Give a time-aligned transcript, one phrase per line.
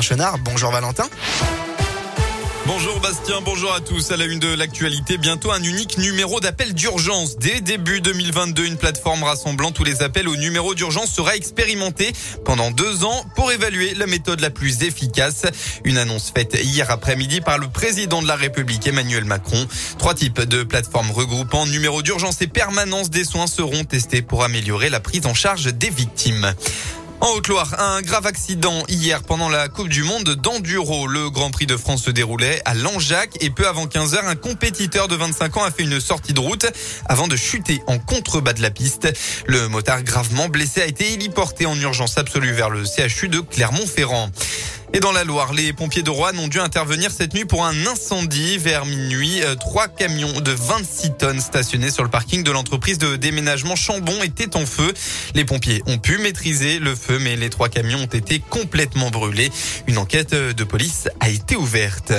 [0.00, 0.38] Chenard.
[0.38, 1.08] Bonjour Valentin.
[2.68, 4.10] Bonjour Bastien, bonjour à tous.
[4.10, 7.38] À la une de l'actualité, bientôt un unique numéro d'appel d'urgence.
[7.38, 12.12] Dès début 2022, une plateforme rassemblant tous les appels au numéro d'urgence sera expérimentée
[12.44, 15.46] pendant deux ans pour évaluer la méthode la plus efficace.
[15.84, 19.66] Une annonce faite hier après-midi par le président de la République Emmanuel Macron.
[19.96, 24.90] Trois types de plateformes regroupant numéro d'urgence et permanence des soins seront testés pour améliorer
[24.90, 26.52] la prise en charge des victimes.
[27.20, 31.08] En Haute-Loire, un grave accident hier pendant la Coupe du Monde d'enduro.
[31.08, 34.36] Le Grand Prix de France se déroulait à Langeac et peu avant 15 heures, un
[34.36, 36.66] compétiteur de 25 ans a fait une sortie de route
[37.06, 39.08] avant de chuter en contrebas de la piste.
[39.46, 44.30] Le motard gravement blessé a été héliporté en urgence absolue vers le CHU de Clermont-Ferrand.
[44.94, 47.86] Et dans la Loire, les pompiers de Rouen ont dû intervenir cette nuit pour un
[47.86, 48.56] incendie.
[48.56, 53.16] Vers minuit, euh, trois camions de 26 tonnes stationnés sur le parking de l'entreprise de
[53.16, 54.92] déménagement Chambon étaient en feu.
[55.34, 59.50] Les pompiers ont pu maîtriser le feu, mais les trois camions ont été complètement brûlés.
[59.86, 62.14] Une enquête de police a été ouverte.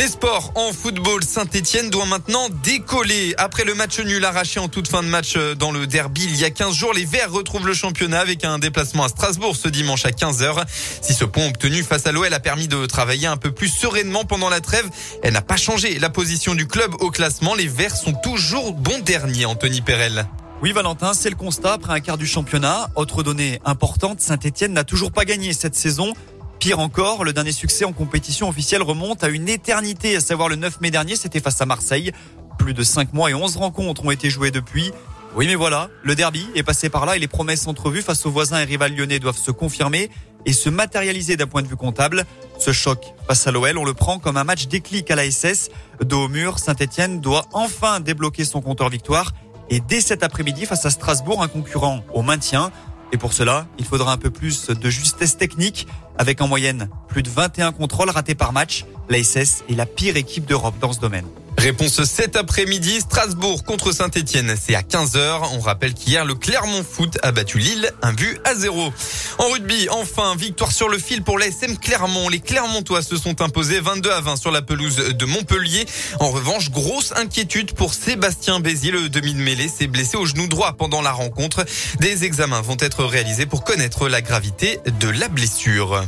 [0.00, 3.34] Les sports en football, Saint-Etienne doit maintenant décoller.
[3.36, 6.36] Après le match nul arraché en toute fin de match euh, dans le derby il
[6.40, 9.68] y a 15 jours, les Verts retrouvent le championnat avec un déplacement à Strasbourg ce
[9.68, 10.64] dimanche à 15h.
[11.02, 14.24] Si ce point obtenu face à l'OL a permis de travailler un peu plus sereinement
[14.24, 14.88] pendant la trêve,
[15.22, 17.54] elle n'a pas changé la position du club au classement.
[17.54, 20.26] Les Verts sont toujours bons derniers, Anthony Perel.
[20.62, 22.88] Oui, Valentin, c'est le constat après un quart du championnat.
[22.96, 26.14] Autre donnée importante, Saint-Etienne n'a toujours pas gagné cette saison.
[26.60, 30.56] Pire encore, le dernier succès en compétition officielle remonte à une éternité, à savoir le
[30.56, 32.12] 9 mai dernier, c'était face à Marseille.
[32.58, 34.92] Plus de 5 mois et 11 rencontres ont été jouées depuis.
[35.34, 38.30] Oui, mais voilà, le derby est passé par là et les promesses entrevues face aux
[38.30, 40.10] voisins et rivales lyonnais doivent se confirmer
[40.44, 42.26] et se matérialiser d'un point de vue comptable.
[42.58, 45.70] Ce choc face à l'OL, on le prend comme un match déclic à la SS.
[46.04, 49.32] Dos au mur, Saint-Etienne doit enfin débloquer son compteur victoire
[49.70, 52.70] et dès cet après-midi face à Strasbourg, un concurrent au maintien.
[53.12, 55.88] Et pour cela, il faudra un peu plus de justesse technique,
[56.20, 58.84] avec en moyenne plus de 21 contrôles ratés par match.
[59.08, 61.24] L'ASS est la pire équipe d'Europe dans ce domaine.
[61.60, 64.54] Réponse cet après-midi, Strasbourg contre Saint-Etienne.
[64.58, 65.42] C'est à 15h.
[65.52, 68.92] On rappelle qu'hier, le Clermont Foot a battu Lille, un but à zéro.
[69.38, 72.30] En rugby, enfin, victoire sur le fil pour l'ASM Clermont.
[72.30, 75.84] Les Clermontois se sont imposés 22 à 20 sur la pelouse de Montpellier.
[76.18, 80.46] En revanche, grosse inquiétude pour Sébastien Bézier, le demi de mêlée, s'est blessé au genou
[80.46, 81.66] droit pendant la rencontre.
[81.98, 86.04] Des examens vont être réalisés pour connaître la gravité de la blessure.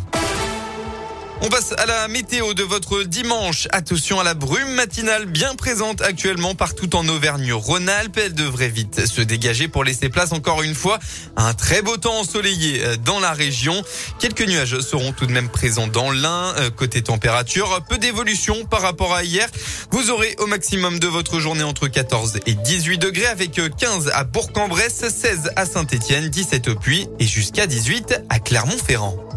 [1.45, 3.67] On passe à la météo de votre dimanche.
[3.73, 8.17] Attention à la brume matinale bien présente actuellement partout en Auvergne-Rhône-Alpes.
[8.17, 11.01] Elle devrait vite se dégager pour laisser place encore une fois
[11.35, 13.83] à un très beau temps ensoleillé euh, dans la région.
[14.21, 16.55] Quelques nuages seront tout de même présents dans l'Ain.
[16.59, 19.49] Euh, côté température, peu d'évolution par rapport à hier.
[19.91, 24.11] Vous aurez au maximum de votre journée entre 14 et 18 degrés avec 15 euh,
[24.15, 29.32] à Bourg-en-Bresse, 16 à Saint-Étienne, 17 au Puy et jusqu'à 18 à Clermont-Ferrand.